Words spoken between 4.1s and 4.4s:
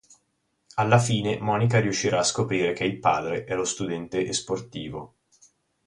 e